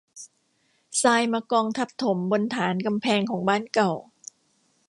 [1.01, 3.93] ทรายมากองทับถมบนฐานกำแพงของบ้านเก่า